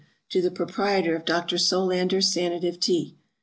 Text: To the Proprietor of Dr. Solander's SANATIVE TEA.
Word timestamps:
To 0.29 0.41
the 0.41 0.49
Proprietor 0.49 1.15
of 1.15 1.25
Dr. 1.25 1.59
Solander's 1.59 2.31
SANATIVE 2.33 2.79
TEA. 2.79 3.15